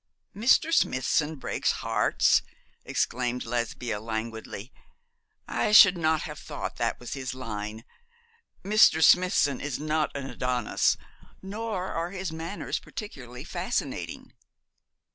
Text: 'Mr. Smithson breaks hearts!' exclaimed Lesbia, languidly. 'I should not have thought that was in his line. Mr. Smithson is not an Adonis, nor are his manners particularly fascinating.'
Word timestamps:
'Mr. 0.35 0.73
Smithson 0.73 1.35
breaks 1.35 1.69
hearts!' 1.73 2.41
exclaimed 2.83 3.45
Lesbia, 3.45 3.99
languidly. 3.99 4.73
'I 5.47 5.73
should 5.73 5.95
not 5.95 6.23
have 6.23 6.39
thought 6.39 6.77
that 6.77 6.99
was 6.99 7.15
in 7.15 7.19
his 7.19 7.35
line. 7.35 7.83
Mr. 8.63 9.03
Smithson 9.03 9.61
is 9.61 9.77
not 9.77 10.09
an 10.15 10.27
Adonis, 10.27 10.97
nor 11.43 11.91
are 11.93 12.09
his 12.09 12.31
manners 12.31 12.79
particularly 12.79 13.43
fascinating.' 13.43 14.33